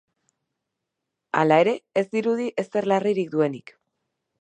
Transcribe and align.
Hala 1.41 1.61
ere, 1.65 1.75
ez 2.03 2.07
dirudi 2.17 2.51
ezer 2.65 2.91
larririk 2.93 3.33
duenik. 3.37 3.77